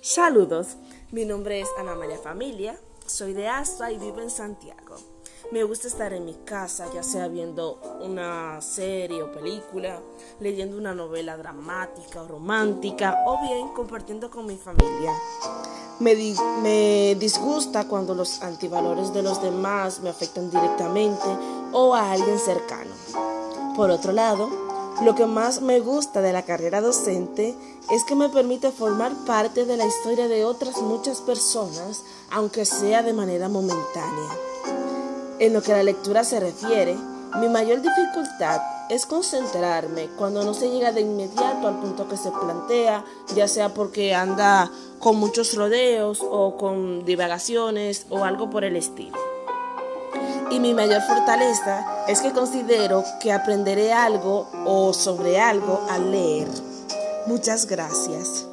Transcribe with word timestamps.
Saludos, 0.00 0.76
mi 1.10 1.24
nombre 1.24 1.60
es 1.60 1.68
Ana 1.76 1.96
María 1.96 2.18
Familia, 2.18 2.78
soy 3.04 3.32
de 3.32 3.48
Asua 3.48 3.90
y 3.90 3.98
vivo 3.98 4.20
en 4.20 4.30
Santiago. 4.30 4.94
Me 5.50 5.64
gusta 5.64 5.88
estar 5.88 6.12
en 6.12 6.24
mi 6.24 6.34
casa, 6.44 6.86
ya 6.94 7.02
sea 7.02 7.26
viendo 7.26 7.80
una 8.00 8.60
serie 8.60 9.20
o 9.24 9.32
película, 9.32 10.00
leyendo 10.38 10.76
una 10.76 10.94
novela 10.94 11.36
dramática 11.36 12.22
o 12.22 12.28
romántica 12.28 13.24
o 13.26 13.40
bien 13.42 13.68
compartiendo 13.74 14.30
con 14.30 14.46
mi 14.46 14.56
familia. 14.56 15.12
Me, 15.98 16.14
me 16.62 17.16
disgusta 17.18 17.88
cuando 17.88 18.14
los 18.14 18.40
antivalores 18.42 19.12
de 19.12 19.24
los 19.24 19.42
demás 19.42 19.98
me 20.00 20.10
afectan 20.10 20.48
directamente 20.48 21.26
o 21.72 21.92
a 21.92 22.12
alguien 22.12 22.38
cercano. 22.38 22.92
Por 23.74 23.90
otro 23.90 24.12
lado, 24.12 24.67
lo 25.02 25.14
que 25.14 25.26
más 25.26 25.60
me 25.60 25.78
gusta 25.78 26.20
de 26.22 26.32
la 26.32 26.42
carrera 26.42 26.80
docente 26.80 27.54
es 27.90 28.04
que 28.04 28.16
me 28.16 28.28
permite 28.28 28.72
formar 28.72 29.12
parte 29.26 29.64
de 29.64 29.76
la 29.76 29.86
historia 29.86 30.26
de 30.26 30.44
otras 30.44 30.82
muchas 30.82 31.20
personas, 31.20 32.02
aunque 32.30 32.64
sea 32.64 33.02
de 33.02 33.12
manera 33.12 33.48
momentánea. 33.48 34.30
En 35.38 35.52
lo 35.52 35.62
que 35.62 35.72
a 35.72 35.76
la 35.76 35.82
lectura 35.84 36.24
se 36.24 36.40
refiere, 36.40 36.96
mi 37.36 37.48
mayor 37.48 37.80
dificultad 37.80 38.60
es 38.90 39.06
concentrarme 39.06 40.08
cuando 40.18 40.42
no 40.42 40.52
se 40.52 40.70
llega 40.70 40.90
de 40.90 41.02
inmediato 41.02 41.68
al 41.68 41.78
punto 41.78 42.08
que 42.08 42.16
se 42.16 42.32
plantea, 42.32 43.04
ya 43.36 43.46
sea 43.46 43.74
porque 43.74 44.14
anda 44.14 44.70
con 44.98 45.16
muchos 45.16 45.54
rodeos 45.54 46.20
o 46.28 46.56
con 46.56 47.04
divagaciones 47.04 48.06
o 48.10 48.24
algo 48.24 48.50
por 48.50 48.64
el 48.64 48.74
estilo. 48.74 49.27
Y 50.50 50.60
mi 50.60 50.72
mayor 50.74 51.02
fortaleza 51.02 51.84
es 52.08 52.20
que 52.20 52.32
considero 52.32 53.04
que 53.20 53.32
aprenderé 53.32 53.92
algo 53.92 54.48
o 54.64 54.92
sobre 54.92 55.38
algo 55.38 55.86
al 55.90 56.10
leer. 56.10 56.48
Muchas 57.26 57.66
gracias. 57.66 58.46